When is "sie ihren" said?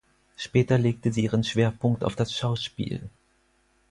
1.13-1.43